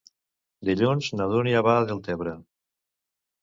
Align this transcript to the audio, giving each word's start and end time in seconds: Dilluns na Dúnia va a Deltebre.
Dilluns 0.69 1.09
na 1.19 1.27
Dúnia 1.33 1.61
va 1.69 1.75
a 1.83 1.85
Deltebre. 1.91 2.35